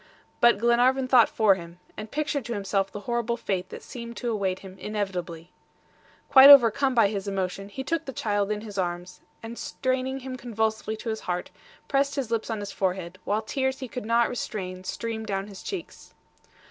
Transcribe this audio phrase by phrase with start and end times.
[0.39, 4.31] But Glenarvan thought for him, and pictured to himself the horrible fate that seemed to
[4.31, 5.51] await him inevitably.
[6.27, 10.37] Quite overcome by his emotion, he took the child in his arms, and straining him
[10.37, 11.51] convulsively to his heart,
[11.87, 15.61] pressed his lips on his forehead, while tears he could not restrain streamed down his
[15.61, 16.15] cheeks.